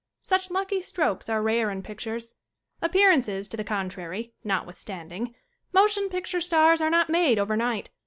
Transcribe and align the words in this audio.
Such 0.23 0.49
lucky 0.49 0.81
strokes 0.81 1.29
are 1.29 1.43
rare 1.43 1.69
in 1.69 1.83
pictures. 1.83 2.33
Ap 2.81 2.93
pearances 2.93 3.47
to 3.49 3.55
the 3.55 3.63
contrary, 3.63 4.33
notwithstanding, 4.43 5.35
motion 5.73 6.09
picture 6.09 6.41
stars 6.41 6.81
are 6.81 6.89
not 6.89 7.11
made 7.11 7.37
over 7.37 7.55
night. 7.55 7.91